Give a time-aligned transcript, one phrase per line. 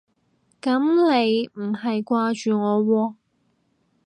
[0.59, 0.79] 噉
[1.13, 3.15] 你唔係掛住我喎